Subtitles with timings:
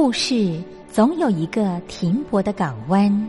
[0.00, 3.28] 故事总有一个停泊的港湾。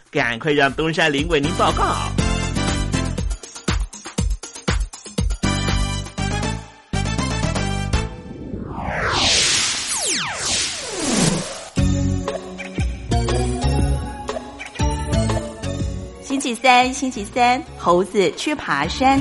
[0.11, 1.95] 赶快让东山林为您报告。
[16.21, 19.17] 星期三，星期三，猴子去爬山。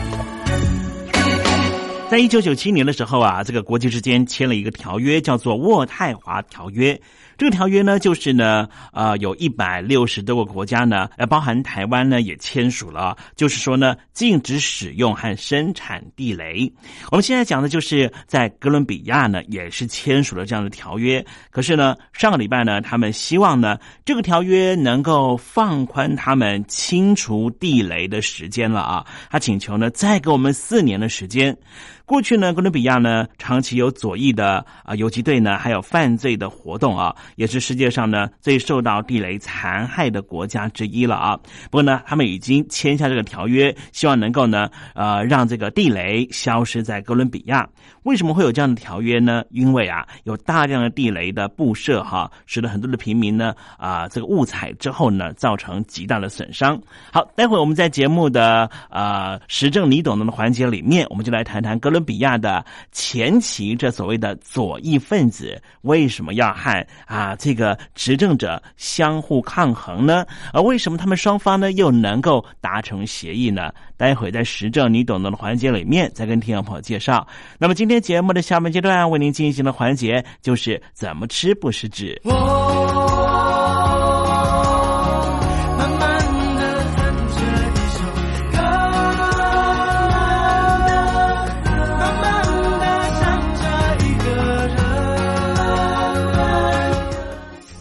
[2.11, 6.93] 在一九九七年的时候啊，这个国际之间签了一个条约，叫做《渥太华条约》。
[7.41, 13.17] 这个条约呢，就是呢，呃，有一百六十多个国家呢，呃，包含台湾呢，也签署了。
[13.35, 16.71] 就是说呢，禁止使用和生产地雷。
[17.11, 21.25] 我们现在讲的就是在哥伦比亚呢，也是签署了这样的条约。
[21.51, 29.07] 可是呢，上个礼拜呢，他们希望呢，这个条约能够放宽他们清除地雷的时间了啊。
[29.31, 31.57] 他请求呢，再给我们四年的时间。
[32.05, 41.37] 过去呢，哥伦比亚呢，长期有左翼的啊游击队呢，还有犯罪的活动啊，也是世界上呢最受到地雷残害的国家之一了啊。
[41.71, 47.67] 不过呢，他们已经签下这个条约，希望能够呢，呃，让这个地雷消失在哥伦比亚。
[48.03, 49.45] 为什么会有这样的条约呢？
[49.51, 56.81] 因为啊，有大量的地雷的布设哈，使得很多的平民呢啊，这个误踩之后呢，造成极大的损伤。
[57.13, 62.01] 好，待会我们在节目的呃时政你懂的环节里面，我们就来谈谈哥伦。
[62.11, 70.25] 比亚的前期，这所谓的左翼分子为什么要和啊这个执政者相互抗衡呢？
[70.53, 73.73] 而为什么他们双方呢又能够达成协议呢？
[73.97, 77.27] 待会在实证你懂得的环节里面再跟听众朋友介绍。
[77.59, 82.21] 那么今天节目的下半阶段为您进行的环节就是怎么吃不失智。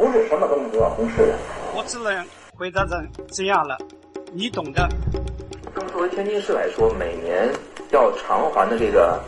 [0.00, 1.34] 不是什么东西都要公示的。
[1.76, 3.76] 我只能回答成这样了，
[4.32, 4.88] 你懂的。
[5.76, 7.46] 就作为天津市来说，每年
[7.92, 9.22] 要偿还的这个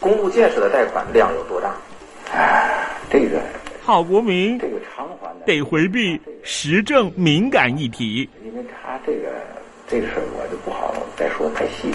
[0.00, 1.74] 公路建设的贷款量有多大？
[2.32, 3.38] 哎，这个
[3.84, 8.26] 郝国民，这个偿还的得回避时政敏感议题。
[8.42, 9.28] 因为他这个
[9.86, 11.94] 这个事儿，我就不好再说太细。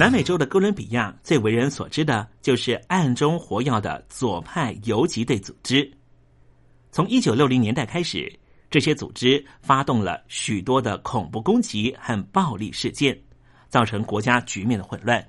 [0.00, 5.92] 南美洲的哥伦比亚最为人所知的就是暗中活跃的左派游击队组织。
[6.90, 8.32] 从一九六零年代开始，
[8.70, 13.14] 这些组织发动了许多的恐怖攻击和暴力事件，
[13.68, 15.22] 造成国家局面的混乱。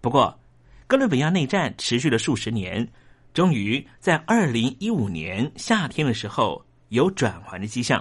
[0.00, 0.38] 不过，
[0.86, 2.88] 哥伦比亚内战持续了数十年，
[3.34, 8.00] 终于在二零一五年夏天的时候有转圜的迹象。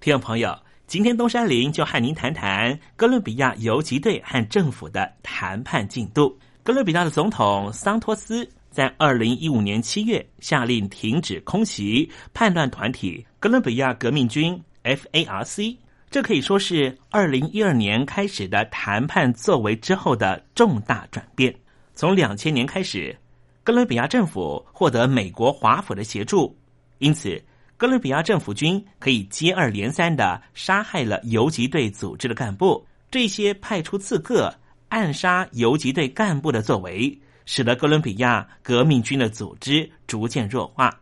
[0.00, 0.58] 听众朋友。
[0.90, 6.36] 今天东山林就和您谈谈哥伦比亚游击队和政府的谈判进度。
[6.64, 15.76] 哥伦比亚的总统桑托斯在二零一五年七月下令停止空袭叛乱团体哥伦比亚革命军 （FARC），
[16.10, 21.54] 这可以说是二零一二年开始的谈判作为之后的重大转变。
[21.94, 23.16] 从两千年开始，
[23.62, 26.58] 哥伦比亚政府获得美国华府的协助，
[26.98, 27.40] 因此。
[27.80, 34.54] 哥伦比亚政府军可以接二连三的杀害了游击队组织的干部，这些派出刺客
[34.90, 40.94] 暗杀游击队干部的作为，使得哥伦比亚革命军的组织逐渐弱化。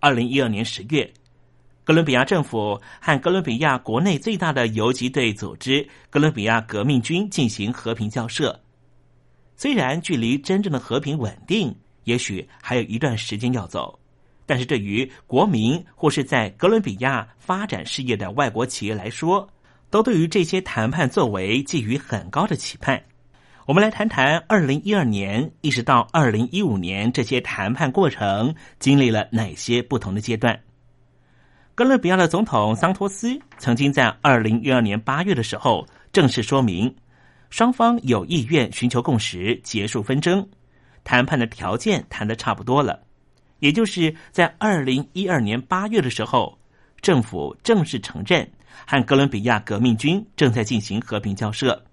[0.00, 1.08] 二零一二年十月，
[1.84, 8.60] 哥伦比亚政府和哥伦比亚国内最大的游击队组织哥伦比亚革命军进行和平交涉，
[9.54, 13.96] 虽然距离真正的和平稳定，也许还有一段时间要走。
[14.48, 19.46] 但是对于国民或是在哥伦比亚发展事业的外国企业来说，
[19.90, 22.98] 都对于这些谈判作为寄予很高的期盼。
[23.66, 30.58] 我们来谈谈二零一二年一直到二零一五年这些谈判过程经历了哪些不同的阶段。
[31.74, 36.96] 哥伦比亚的总统桑托斯曾经在二零一二年八月的时候正式说明，
[37.50, 40.48] 双方有意愿寻求共识，结束纷争，
[41.04, 42.98] 谈判的条件谈得差不多了。
[43.58, 46.58] 也就是在二零一二年八月的时候，
[47.00, 48.48] 政府正式承认
[48.86, 51.84] 和哥伦比亚革命军正在进行和平交涉。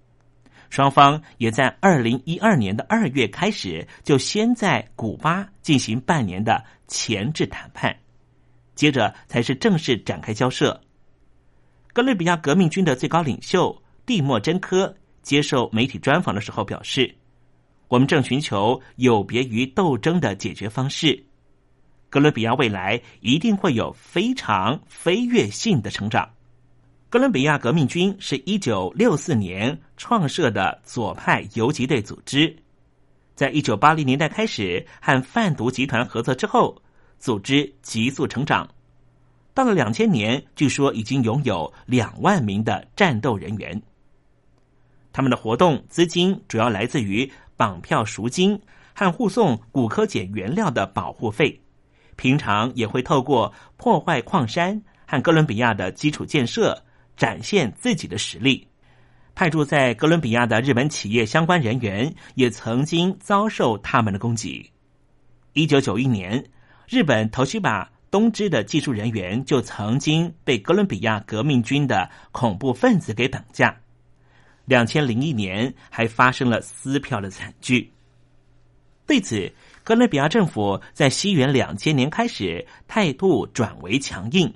[0.68, 7.96] 双方也在二零一二年的二月开始，就先在古巴进行半年的前置谈判，
[8.74, 10.80] 接着才是正式展开交涉。
[11.92, 14.92] 哥伦比亚革命军的最高领袖蒂莫真科
[15.22, 17.14] 接受媒体专访的时候表示
[17.88, 21.24] ：“我们正寻求有别于斗争的解决方式。”
[22.08, 26.28] 哥伦比亚未来一定会有非常飞跃性的成长。
[27.08, 32.54] 哥伦比亚革命军是一九六四年创设的左派游击队组织，
[33.34, 36.80] 在一九八零年代开始和贩毒集团合作之后，
[37.18, 38.68] 组织急速成长。
[39.54, 43.80] 到了两千年，据说已经拥有两万名的战斗人员。
[45.12, 48.60] 他们的活动资金主要来自于绑票赎金
[48.94, 51.58] 和护送骨科碱原料的保护费。
[52.16, 56.82] 平常也会透过破坏矿山和哥伦比亚的基础建设
[57.16, 58.66] 展现自己的实力。
[59.34, 64.70] 派驻在哥伦比亚的日本企业相关人员也曾经遭受他们的攻击。
[65.52, 66.42] 一九九一年，
[66.88, 73.76] 日本头须把东芝的技术人员就曾经被哥伦比亚革命军的恐怖分子给绑架。
[74.64, 77.92] 两千零一年还发生了撕票的惨剧。
[79.06, 79.52] 对此。
[79.86, 84.52] 哥伦比亚政府在西元两千年开始态度转为强硬，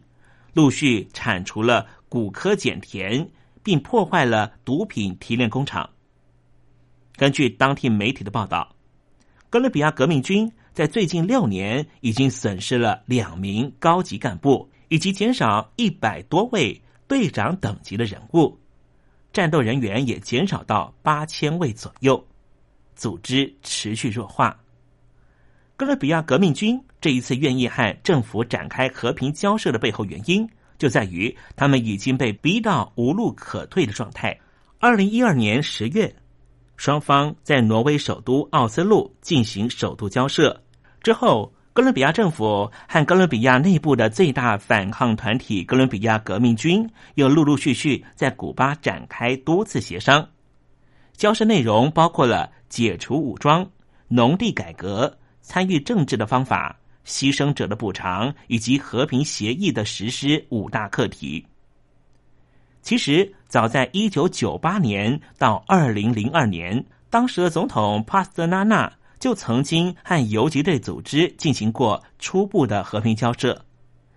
[0.55, 3.31] 陆续铲除了古柯碱田，
[3.63, 5.89] 并破坏了毒品提炼工厂。
[7.15, 8.75] 根据当地媒体的报道，
[9.49, 18.59] 哥伦比亚革命军在最近六年已经损失了两名高级干部，以及减少一百多位队长等级的人物，
[19.33, 22.21] 战斗人员也减少到八千位左右，
[22.97, 24.59] 组织持续弱化。
[25.81, 30.47] 哥伦比亚革命军这一次愿意和政府展开和平交涉的背后原因，
[30.77, 34.39] 就在于他们已经被逼到无路可退的状态。
[34.79, 36.15] 二零一二年十月，
[36.77, 40.55] 双方在挪威首都奥斯陆进行首都交涉
[41.03, 50.29] 之后，哥伦比亚政府和哥伦比亚内部的最大反抗团体哥伦比亚革命军又陆陆续续在古巴展开多次协商。
[51.15, 53.67] 交涉内容包括了解除武装、
[54.09, 55.17] 农地改革。
[55.51, 61.45] 参与政治的方法、牺牲者的补偿以及和平协议的实施五大课题。
[62.83, 73.61] 其实，早在一九九八年到二零零二年，当时的总统帕斯特纳纳就曾经和游击队组织进行过初步的和平交涉。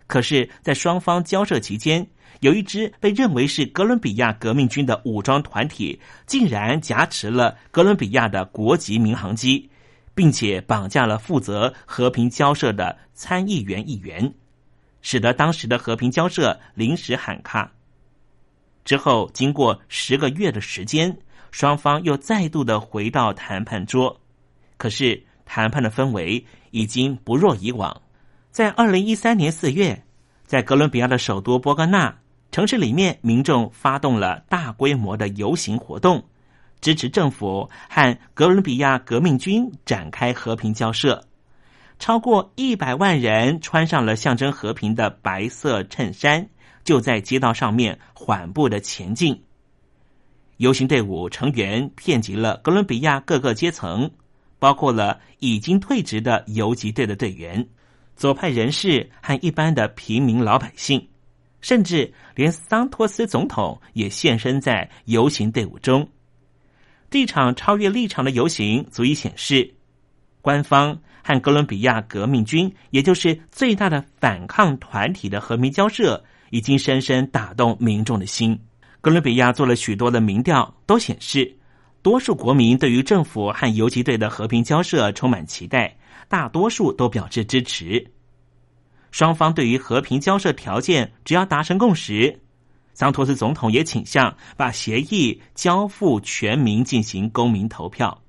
[0.06, 2.06] 可是，在双方交涉期间，
[2.42, 9.68] 有一支被认为是哥伦比亚革命军的武装团体，竟然挟持了哥伦比亚的国籍民航机，
[10.16, 14.34] 并且绑架了负责和平交涉的参议员议员，
[15.02, 17.72] 使得当时的和平交涉临时喊卡。
[18.86, 21.18] 之后，经过十个月的时间，
[21.52, 24.20] 双方又再度的回到谈判桌，
[24.78, 28.02] 可是谈判的氛围已经不若以往。
[28.52, 30.04] 在二零一三年四月，
[30.46, 32.20] 在哥伦比亚的首都波哥纳
[32.52, 36.24] 城市里面，民众发动了大规模的游行活动，
[36.84, 41.24] 支持政府和哥伦比亚革命军展开和平交涉。
[41.98, 46.50] 超过一百万人穿上了象征和平的白色衬衫，
[46.84, 49.42] 就在街道上面缓步的前进。
[50.58, 54.12] 游行队伍成员遍及了哥伦比亚各个阶层，
[54.60, 57.66] 包括了已经退职的游击队的队员。
[58.16, 61.08] 左派人士和一般的平民老百姓，
[61.62, 66.06] 甚至连桑托斯总统也现身在游行队伍中。
[67.14, 69.72] 这场超越立场的游行，足以显示，
[70.42, 78.60] 官方和哥伦比亚革命军，也就是最大的反抗团体的和平交涉，已经深深打动民众的心。
[79.00, 81.56] 哥伦比亚做了许多的民调，都显示，
[82.02, 85.96] 多数国民对于政府和游击队的和平交涉充满期待。
[86.28, 88.04] 大多数都表示支持。
[89.12, 92.42] 双方对于和平交涉条件只要达成共识，
[92.94, 98.22] 桑托斯总统也倾向把协议交付全民进行公民投票。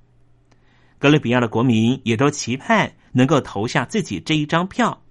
[0.98, 5.02] 哥伦比亚的国民也都期盼能够投下自己这一张票，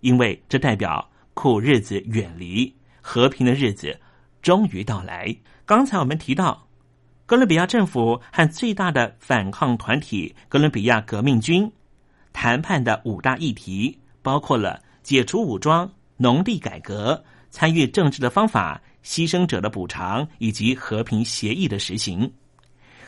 [0.00, 4.00] 因为这代表苦日子远离，和平的日子
[4.42, 5.36] 终于到来。
[5.64, 6.64] 刚才我们提到。
[7.26, 11.70] 哥伦比亚政府和最大的反抗团体哥伦比亚革命军
[12.32, 22.32] 谈判的五大议题，包括了解除武装、农地改革、参与政治的方法、牺牲者的补偿以及和平协议的实行。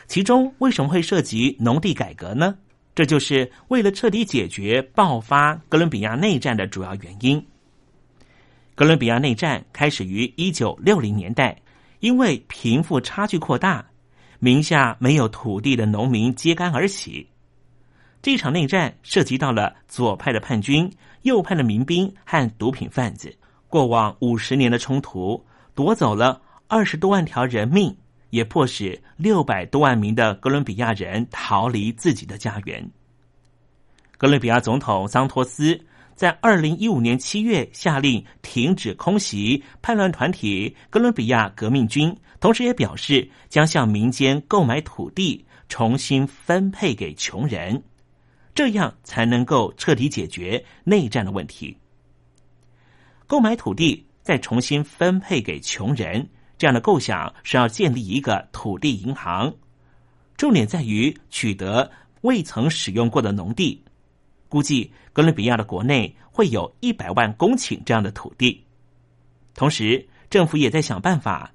[0.07, 2.55] 其中为什么会涉及农地改革呢？
[2.93, 7.45] 这就是为了彻底解决爆发哥伦比亚内战的主要原因。
[8.75, 11.61] 哥伦比亚内战开始于一九六零年代，
[11.99, 13.85] 因为贫富差距扩大。
[14.39, 17.27] 名下没有土地的农民揭竿而起，
[18.23, 23.31] 这场内战涉及到了左派的叛军、右派的民兵和毒品贩子。
[23.69, 27.95] 过往五十年的冲突夺走了二十多万条人命，
[28.29, 32.91] 也迫使六百多万名的哥伦比亚人逃离自己的家园。
[34.17, 35.79] 哥伦比亚总统桑托斯。
[36.13, 47.81] 在二零一五年七月下令停止空袭叛乱团体哥伦比亚革命军，同时也表示将向民间购买土地，重新分配给穷人，
[48.53, 51.75] 这样才能够彻底解决内战的问题。
[53.25, 56.25] 购买土地再重新分配给穷人，
[56.57, 59.53] 这样的构想是要建立一个土地银行，
[60.37, 61.91] 重点在于取得
[62.21, 63.83] 未曾使用过的农地。
[64.47, 68.63] 估计哥伦比亚的国内会有一百万公顷这样的土地，
[69.53, 71.51] 同时政府也在想办法，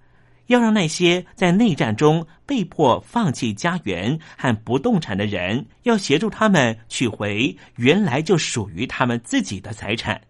[0.48, 10.20] 要让那些在内战中被迫放弃家园和不动产的人，要协助他们取回原来就属于他们自己的财产。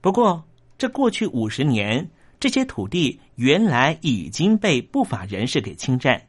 [0.00, 0.44] 不过，
[0.80, 6.20] 这过去五十年，这些土地原来已经被不法人士给侵占。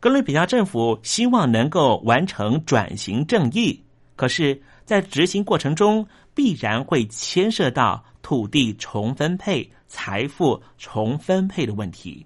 [0.00, 3.84] 哥伦比亚政府希望能够完成转型正义，
[4.16, 4.60] 可是。
[4.86, 12.24] 在执行过程中，必然会牵涉到土地重分配、财富重分配的问题。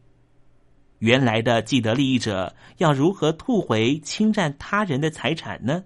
[1.00, 5.82] 原来的既得利益者要如何吐回侵占他人的财产呢？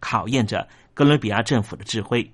[0.00, 2.28] 考验着哥伦比亚政府的智慧。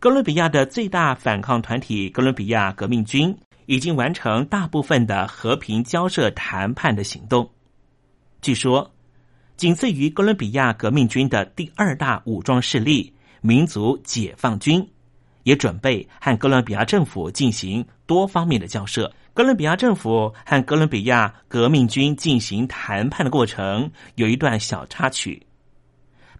[0.00, 7.50] 哥伦比亚的最大反抗团体哥伦比亚革命军已经完成大部分的和平交涉谈判的行动。
[8.40, 8.90] 据说。
[9.56, 14.88] 仅次于哥伦比亚革命军的第二大武装势力——民族解放军，
[15.42, 19.12] 也准备和哥伦比亚政府进行多方面的交涉。
[19.34, 25.44] 哥伦比亚政府和哥伦比亚革命军进行谈判的过程有一段小插曲。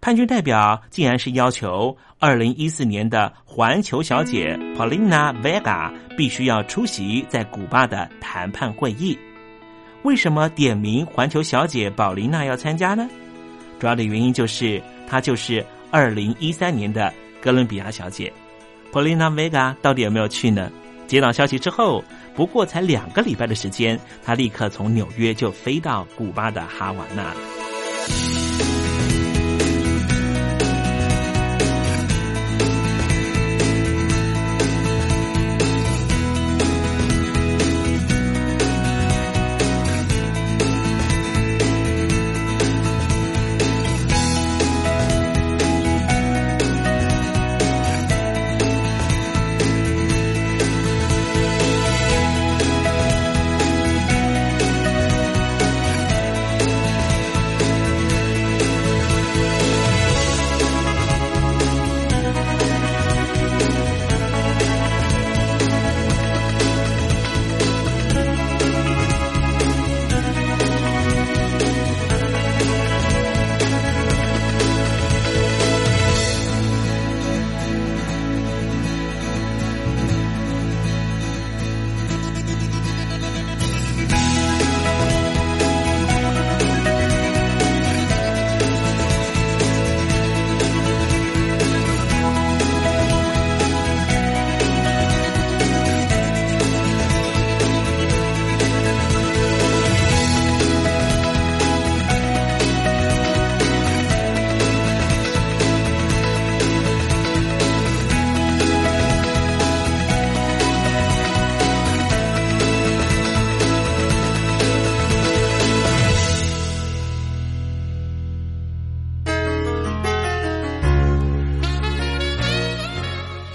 [0.01, 9.17] 叛军代表竟然是要求二零一四年的环球小姐 Paulina Vega 必须要出席在古巴的谈判会议。
[10.03, 13.09] 为什么点名环球小姐宝琳娜要参加呢？
[13.77, 18.31] 主要的原因就是她就是二零一三年的哥伦比亚小姐。
[18.93, 20.71] Paulina Vega 到底有没有去呢？
[21.07, 22.03] 接到消息之后，
[22.35, 28.38] 不过才两个礼拜的时间，她立刻从纽约就飞到古巴的哈瓦那。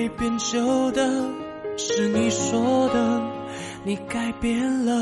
[0.00, 1.02] 会变旧的，
[1.76, 3.22] 是你说的，
[3.84, 4.92] 你改变了。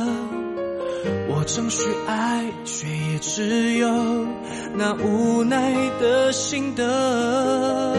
[1.28, 3.88] 我争取爱，却也只有
[4.74, 7.96] 那无奈的心得。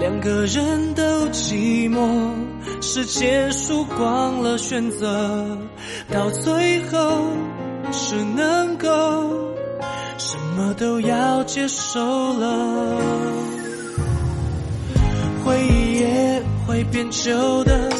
[0.00, 2.32] 两个人都寂寞，
[2.80, 5.58] 时间输光了选择，
[6.10, 6.98] 到最后
[7.92, 8.88] 只能够
[10.16, 12.98] 什么都要接受了。
[15.48, 17.90] 回忆也会变旧的，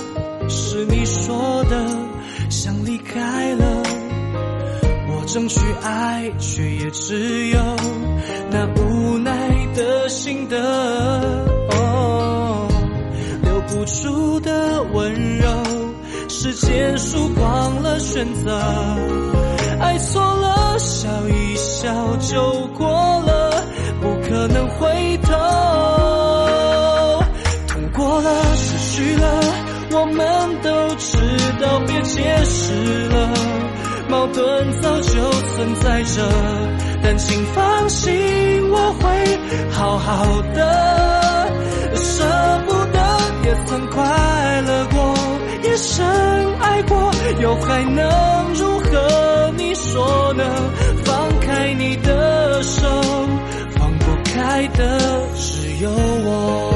[0.50, 1.87] 是你说的，
[2.50, 3.64] 想离开了。
[5.08, 7.58] 我争取爱，却也只有
[8.50, 9.32] 那无奈
[9.74, 10.58] 的心得。
[11.70, 12.68] 哦，
[13.42, 15.48] 留不住的温柔，
[16.28, 18.61] 时间输光了选择。
[19.80, 23.64] 爱错了，笑一笑就过了，
[24.02, 26.08] 不可能回头。
[29.16, 29.40] 了，
[29.92, 31.16] 我们都知
[31.61, 33.31] 道别解释了，
[34.09, 36.29] 矛盾早就存在着，
[37.03, 38.12] 但请放心，
[38.71, 39.38] 我会
[39.71, 41.51] 好好的，
[41.94, 42.25] 舍
[42.66, 42.99] 不得
[43.44, 45.14] 也曾快乐过，
[45.62, 46.07] 也深
[46.61, 49.53] 爱过，又还能如何？
[49.57, 50.44] 你说呢？
[51.05, 52.88] 放开你的手，
[53.77, 54.99] 放不开的
[55.35, 56.67] 只有我。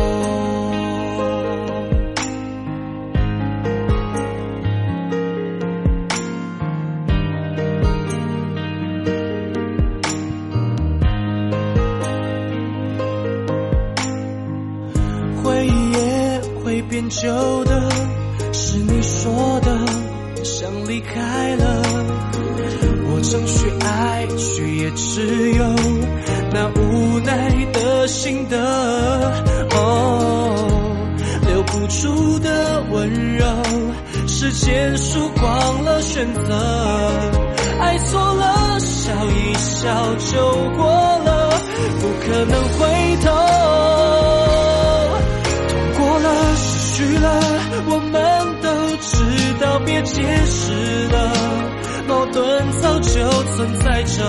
[53.62, 54.24] 存在着，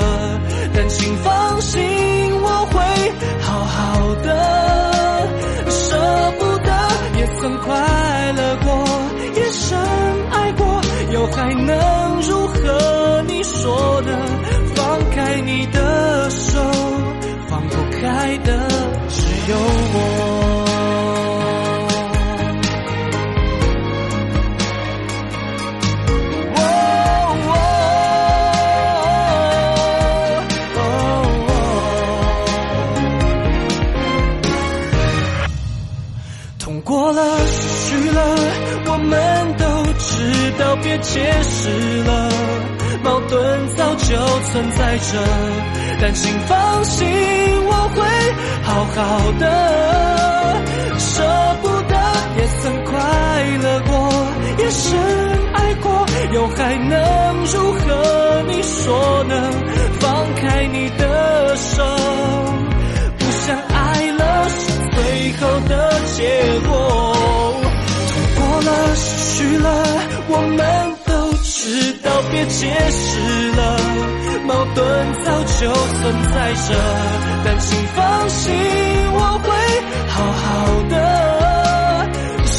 [0.76, 1.82] 但请放心，
[2.40, 2.80] 我会
[3.42, 5.28] 好好的，
[5.72, 5.98] 舍
[6.38, 6.70] 不得
[7.18, 8.86] 也曾快乐过，
[9.36, 9.76] 也深
[10.30, 10.80] 爱过，
[11.12, 11.76] 又还能
[41.14, 41.70] 解释
[42.04, 42.30] 了，
[43.04, 44.18] 矛盾早就
[44.52, 45.24] 存在着，
[46.02, 47.08] 但请放心，
[47.66, 48.02] 我会
[48.64, 49.46] 好好的，
[50.98, 51.24] 舍
[51.62, 51.94] 不得
[52.38, 52.92] 也曾快
[53.62, 53.94] 乐过，
[54.58, 54.98] 也深
[55.54, 58.44] 爱过，又还能如何？
[58.48, 59.52] 你说呢？
[60.00, 61.84] 放开你的手，
[63.20, 64.58] 不想爱了是
[64.96, 66.20] 最后的结
[66.68, 66.74] 果。
[68.10, 69.06] 痛过了，失
[69.38, 69.68] 去了，
[70.28, 70.93] 我们
[72.04, 73.78] 道别解释了，
[74.46, 76.76] 矛盾早就存在着，
[77.46, 78.54] 但请放心，
[79.14, 79.50] 我会
[80.10, 80.46] 好好
[80.90, 80.96] 的，
[82.46, 82.52] 舍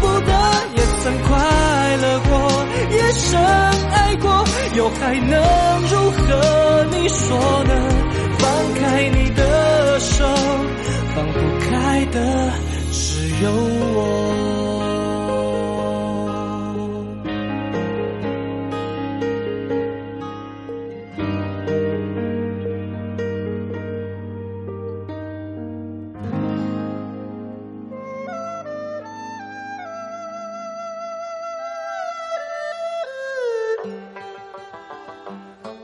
[0.00, 0.32] 不得
[0.76, 1.32] 也曾快
[1.96, 2.32] 乐过，
[2.90, 3.40] 也深
[3.92, 4.44] 爱过，
[4.76, 5.32] 又还能
[5.90, 6.86] 如何？
[6.92, 7.72] 你说呢？
[8.38, 10.24] 放开你的手，
[11.14, 12.16] 放不开的
[12.92, 13.50] 只有
[13.94, 14.73] 我。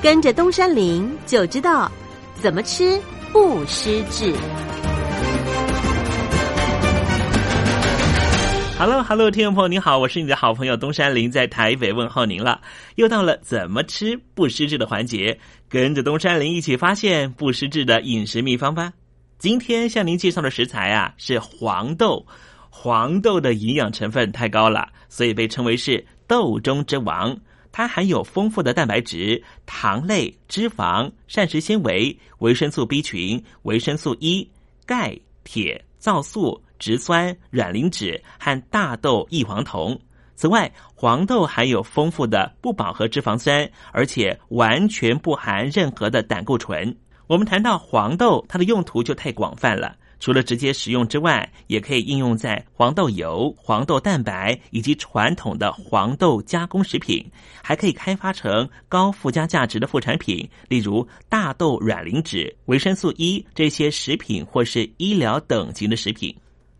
[0.00, 1.90] 跟着东山林就知道
[2.36, 3.00] 怎么吃
[3.32, 4.32] 不失智。
[8.78, 12.60] Hello，Hello，听众朋友，你好，我是你的好朋友东山林，在台北问候您了。
[12.94, 15.36] 又到了怎么吃不失智的环节，
[15.68, 18.92] 跟着东山林一起发现不失智的饮食秘方吧。
[19.40, 22.24] 今天向您介绍的食材啊是黄豆，
[22.70, 27.36] 黄豆的营养成分太高了，所以被称为是豆中之王。
[27.72, 34.50] 它含有丰富的蛋白质、糖类、脂肪、膳食纤维、维生素 B 群、维生素 E、
[34.86, 36.62] 钙、铁、皂素。
[36.78, 40.00] 植酸、卵磷脂和大豆异黄酮。
[40.36, 46.96] 此外，黄豆含有丰富的不饱和脂肪酸，而且完全不含任何的胆固醇。
[47.26, 49.96] 我们谈到黄豆，它的用途就太广泛了。
[50.20, 57.24] 除了直接食用之外，也可以应用在黄豆油、黄豆蛋白以及传统的黄豆加工食品，
[57.62, 66.34] 还可以开发成高附加价值的副产品，例如大豆卵磷脂、维生素 E 这些食品或是医疗等级的食品。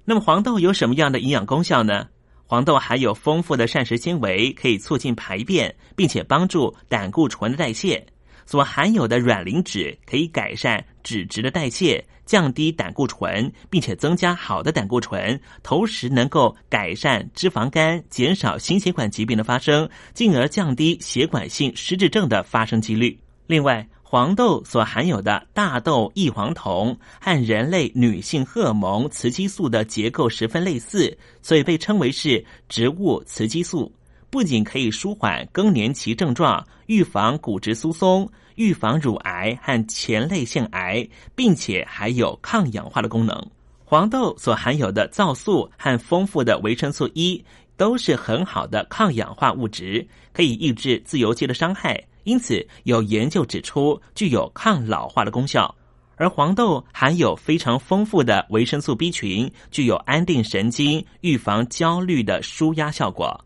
[0.05, 2.09] 那么黄豆有什么样的营养功效呢？
[2.45, 8.05] 黄豆含有丰富的膳食纤维，可以促进排便，并且帮助胆固醇的代谢。
[8.47, 23.19] 所含有的卵磷脂可以改善脂质的代谢，降低胆固醇，并且增加好的胆固醇，同时能够改善脂肪肝，减少心血管疾病的发生，进而降低血管性失智症的发生几率。
[23.47, 33.91] 另外，黄豆所含有的大豆异黄酮和人类女性荷尔蒙雌激素的结构十分类似，所以被称为是植物雌激素。
[34.29, 43.51] 不仅可以舒缓更年期症状，预防骨质疏松，预防乳癌和前列腺癌，并且还有抗氧化的功能。
[43.85, 47.43] 黄豆所含有的皂素和丰富的维生素 E
[47.77, 52.05] 都是很好的抗氧化物质，可以抑制自由基的伤害。
[52.25, 55.73] 因此，有研究指出具有抗老化的功效，
[56.17, 63.43] 而黄豆含有非常丰富的维生素 B 群，具有安定神经、预防焦虑的舒压效果。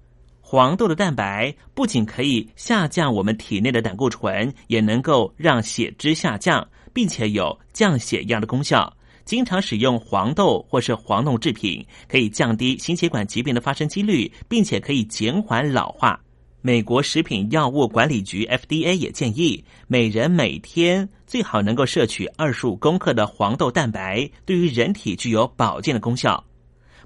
[0.53, 8.95] 黄豆的蛋白不仅可以下降我们体内的胆固醇，也能够让血脂下降，并且有降血压的功效。
[9.25, 16.21] 经常使用黄豆或是黄豆制品，可以降低心血管疾病的发生几率，并且可以减缓老化。
[16.61, 26.45] 美国食品药物管理局 FDA 也建议，每人每天最好能够摄取二十五公克的黄豆蛋白，对于人体具有保健的功效。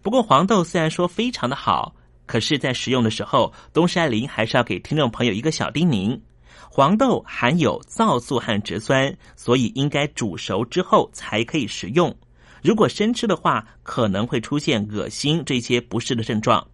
[0.03, 1.95] 不过，黄豆虽然说非常的好，
[2.27, 6.21] 可是，在食用的时候，东山林还是要给听众朋友一个小叮咛：
[6.69, 12.15] 黄豆含有皂素和植酸，所以应该煮熟之后才可以食用。
[12.63, 16.67] 如果生吃的话，可能会出现恶心这些不适的症状。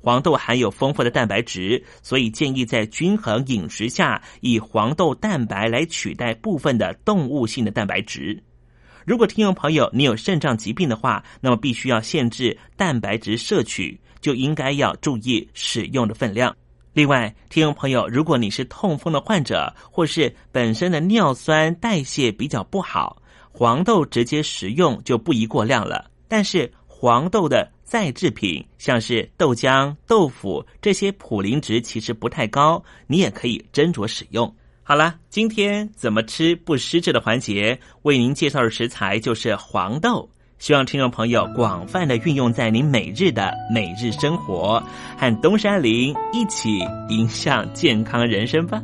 [0.00, 8.42] 黄豆含有丰富的蛋白质，所以建议在均衡饮食下，以黄豆蛋白来取代部分的动物性的蛋白质。
[9.04, 16.54] 如果听众朋友你有肾脏疾病的话，那么必须要限制蛋白质摄取，就应该要注意使用的分量。
[16.92, 26.10] 另外，听众朋友，如果你是痛风的患者，或是本身的尿酸代谢比较不好，黄豆直接食用就不宜过量了。
[26.26, 34.52] 但是黄豆的再制品，像是豆浆、豆腐这些普林值其实不太高，你也可以斟酌使用。
[34.88, 44.82] 好了，今天怎么吃不失智的环节，为您介绍的食材就是黄豆，希望听众朋友广泛的运用在您每日的每日生活，
[45.18, 46.78] 和东山林一起
[47.10, 48.80] 迎向健康人生吧。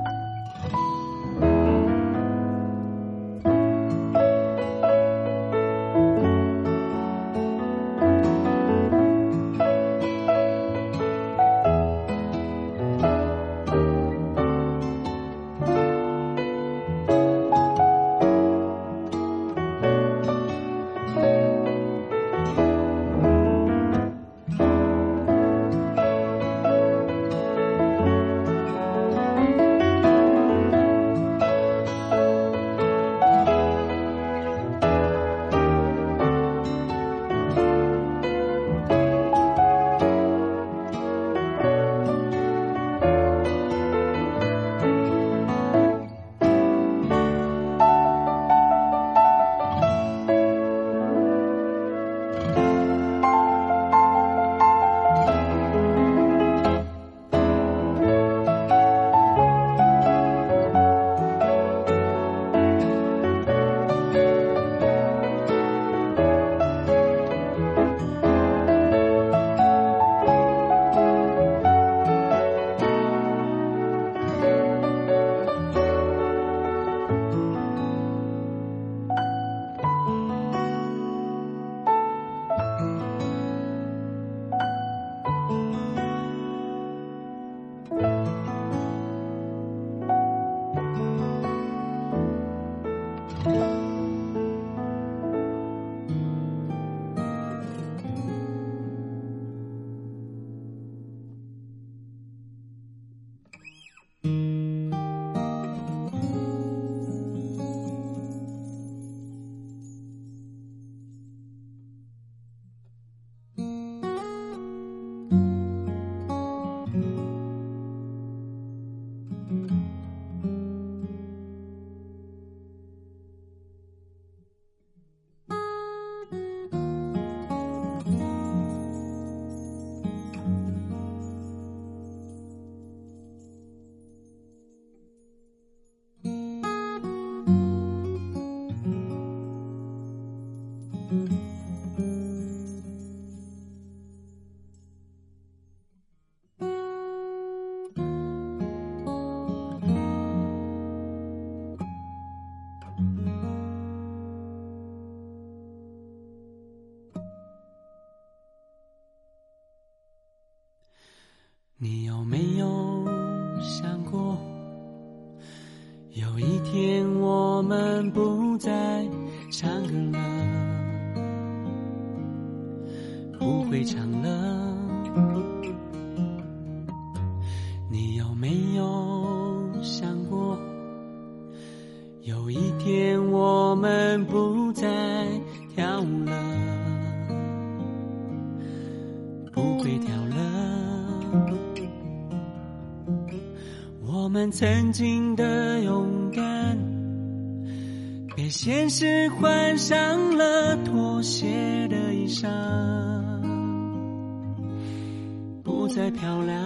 [206.05, 206.61] 太漂亮。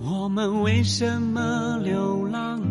[0.00, 2.62] 我们为什么流浪？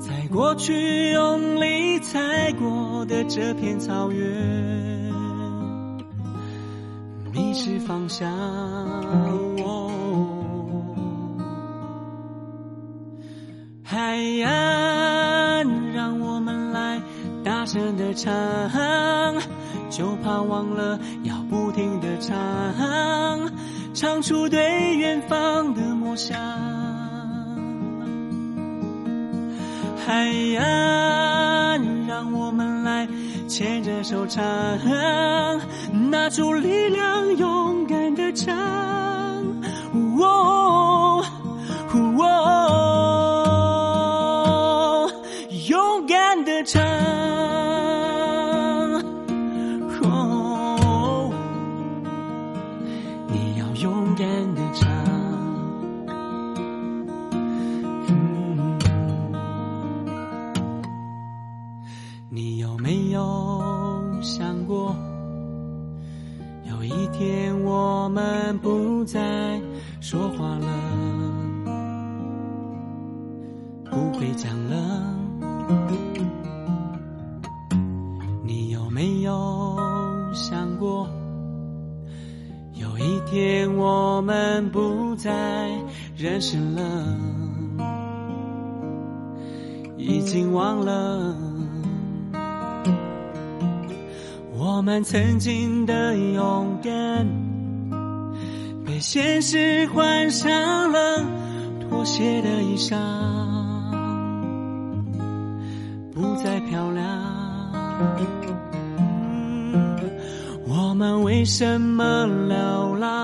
[0.00, 5.14] 在过去用力踩过的这片草原，
[7.32, 8.28] 迷失方向。
[13.84, 17.00] 海岸，让我们来
[17.44, 18.32] 大声的唱，
[19.90, 21.41] 就怕忘了要
[22.22, 23.50] 唱，
[23.92, 26.38] 唱出对远方的梦想。
[30.06, 33.06] 海岸，让我们来
[33.46, 34.42] 牵着手唱，
[36.10, 39.01] 拿出力量，勇敢的唱。
[84.52, 85.30] 我们不再
[86.14, 87.16] 认识了，
[89.96, 91.34] 已经忘了？
[94.54, 97.26] 我们曾经的勇敢，
[98.84, 101.24] 被现实换上了
[101.80, 102.98] 妥协的衣裳，
[106.12, 107.02] 不再漂亮。
[110.68, 113.21] 我们为什么流浪？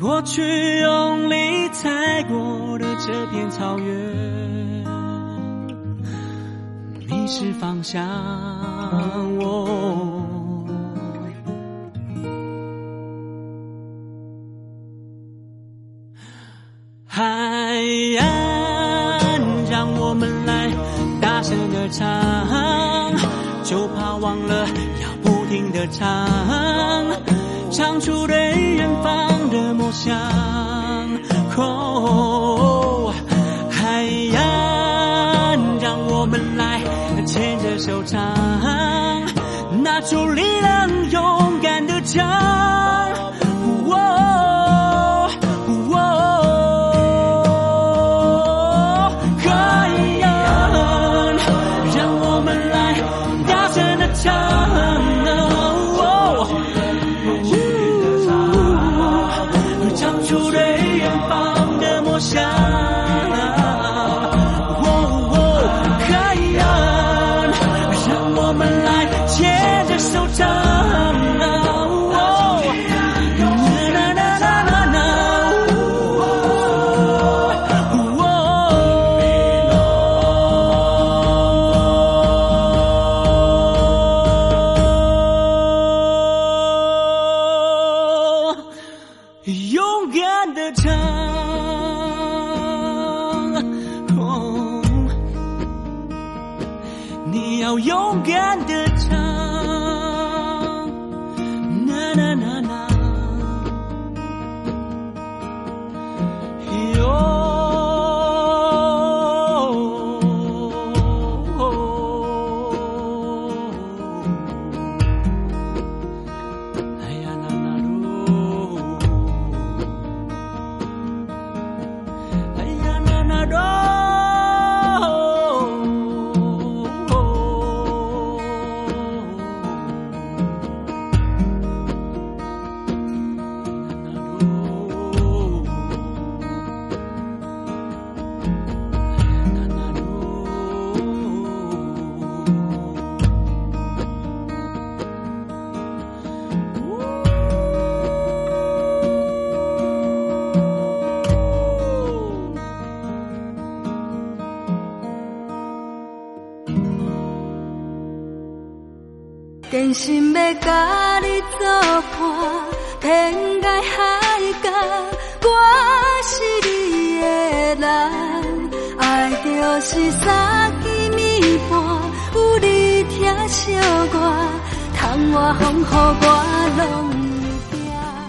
[0.00, 3.86] 过去用力踩过的这片草原。
[7.08, 8.06] 迷失方向。
[9.40, 10.24] 哦
[17.06, 17.24] 海
[18.20, 18.28] 岸，
[19.68, 20.70] 让我们来
[21.20, 22.06] 大声的唱，
[23.64, 24.64] 就怕忘了
[25.02, 26.28] 要不停的唱，
[27.72, 28.67] 唱出对
[30.04, 30.16] 向。
[33.68, 34.40] 海洋，
[35.80, 36.80] 让我们来
[37.26, 38.20] 牵着手掌，
[39.82, 42.97] 拿出力量，勇敢的唱。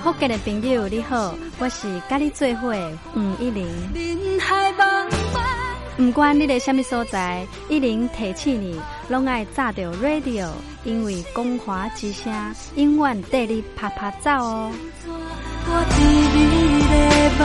[0.02, 3.68] 福建的朋友你好，我是甲你做伙的黄一玲。
[3.94, 5.42] 人海茫茫。
[5.98, 10.48] 不管你在什么所在，一零提起你，拢爱炸着 radio，
[10.86, 12.34] 因为光华之声
[12.76, 14.72] 永远带你啪啪走哦。
[15.06, 16.00] 我伫
[16.34, 16.96] 你的
[17.40, 17.44] 梦，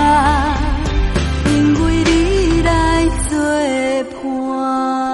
[1.52, 2.70] 因为你来
[3.28, 3.36] 作
[4.22, 5.13] 伴。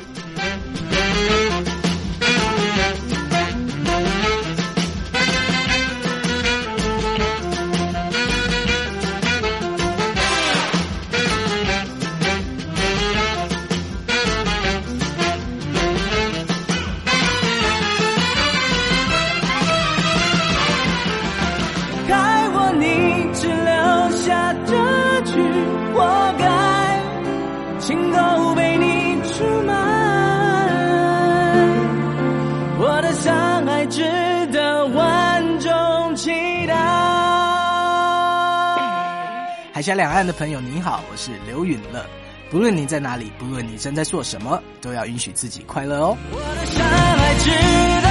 [28.55, 29.73] 被你出卖，
[32.79, 34.03] 我的伤害值
[34.51, 36.29] 得万众期
[36.67, 36.75] 待。
[39.73, 42.05] 海峡两岸的朋友，你好，我是刘允乐。
[42.51, 46.17] 不论你在哪里，不论你正在做什么，都要允许自己快乐哦。
[46.31, 47.49] 我的伤害值
[48.01, 48.10] 得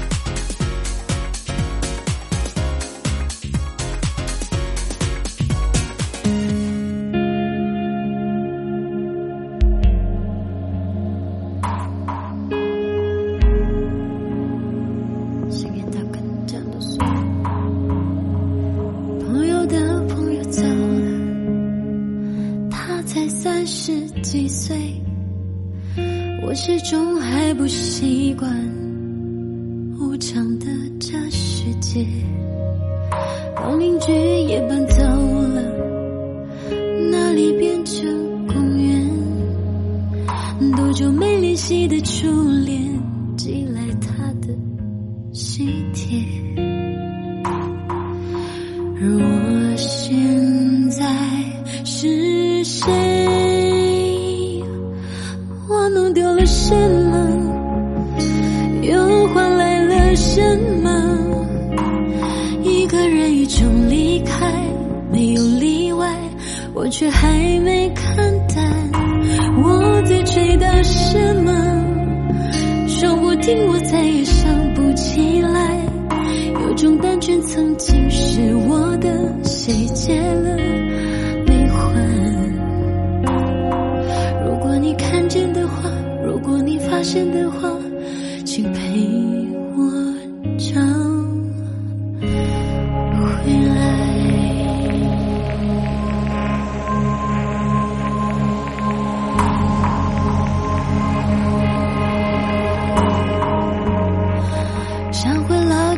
[26.51, 28.80] 我始终还不习惯。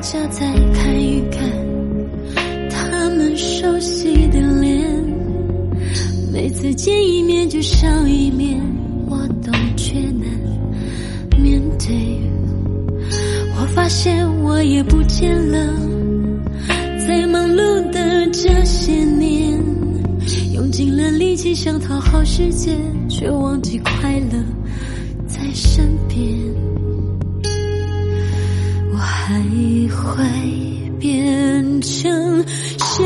[0.04, 1.50] 家再看一看，
[2.70, 4.86] 他们熟悉的脸，
[6.30, 8.62] 每次见一面就少一面，
[9.08, 12.20] 我都觉难面对。
[13.56, 15.74] 我发现我也不见了，
[17.08, 19.58] 在忙碌的这些年，
[20.54, 22.76] 用尽了力气想讨好世界，
[23.08, 24.38] 却忘记快乐
[25.26, 26.43] 在身边。
[29.94, 30.24] 会
[31.00, 32.46] 变成
[32.78, 33.04] 谁？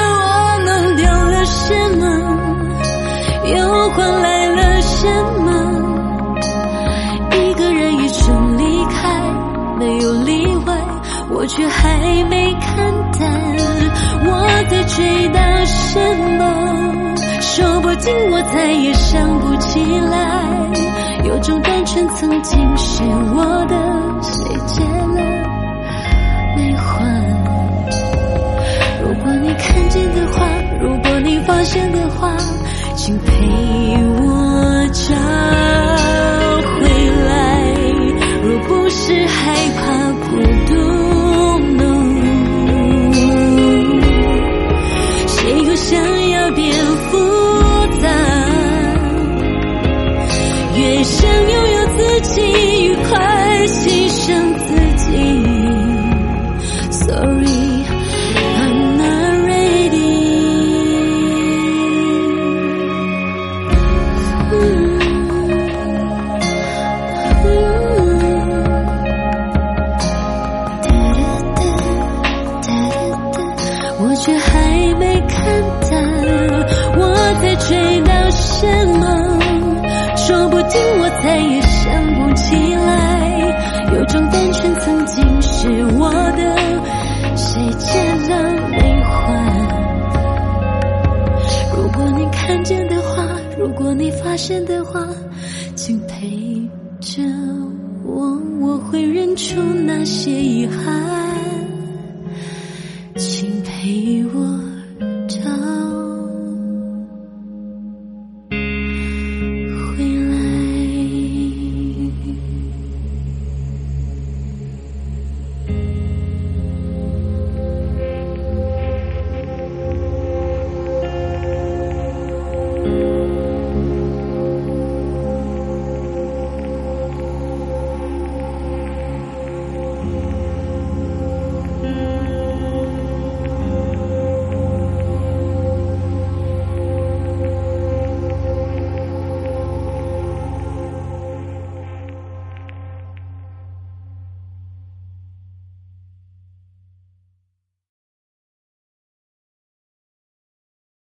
[0.00, 2.02] 我弄丢了什么？
[3.54, 5.06] 又换来了什
[5.42, 5.48] 么？
[7.32, 9.20] 一个人一生离开，
[9.78, 10.76] 没有例外，
[11.30, 12.76] 我却还没看
[13.18, 13.20] 淡。
[14.24, 15.98] 我在追到什
[16.38, 16.40] 么？
[17.40, 19.80] 说不定我再也想不起
[20.10, 20.87] 来。
[21.28, 23.76] 有种单纯曾经是我的，
[24.22, 25.22] 谁借了
[26.56, 27.04] 没还？
[29.02, 30.46] 如果你看见的话，
[30.80, 32.34] 如果你发现的话，
[32.96, 33.46] 请陪
[34.16, 35.14] 我找
[36.72, 36.88] 回
[37.28, 37.62] 来。
[38.42, 40.07] 若不是害怕